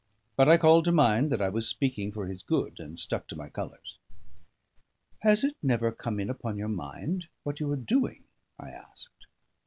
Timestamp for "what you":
7.43-7.71